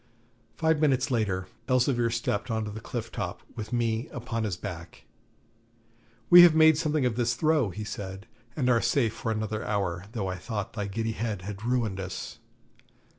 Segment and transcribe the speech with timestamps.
[0.57, 5.03] Five minutes later Elzevir stepped on to the cliff top, with me upon his back.
[6.31, 8.25] 'We have made something of this throw,' he said,
[8.55, 12.39] 'and are safe for another hour, though I thought thy giddy head had ruined us.'